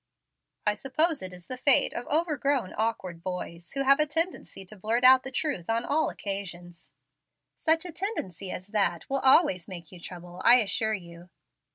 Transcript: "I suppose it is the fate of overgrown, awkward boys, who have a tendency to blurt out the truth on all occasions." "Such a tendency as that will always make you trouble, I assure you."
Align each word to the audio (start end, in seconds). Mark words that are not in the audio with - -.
"I 0.65 0.73
suppose 0.73 1.21
it 1.21 1.31
is 1.31 1.45
the 1.45 1.57
fate 1.57 1.93
of 1.93 2.07
overgrown, 2.07 2.73
awkward 2.75 3.21
boys, 3.21 3.73
who 3.73 3.83
have 3.83 3.99
a 3.99 4.07
tendency 4.07 4.65
to 4.65 4.75
blurt 4.75 5.03
out 5.03 5.21
the 5.21 5.31
truth 5.31 5.69
on 5.69 5.85
all 5.85 6.09
occasions." 6.09 6.91
"Such 7.59 7.85
a 7.85 7.91
tendency 7.91 8.49
as 8.49 8.69
that 8.69 9.07
will 9.11 9.19
always 9.19 9.67
make 9.67 9.91
you 9.91 9.99
trouble, 9.99 10.41
I 10.43 10.55
assure 10.55 10.95
you." 10.95 11.29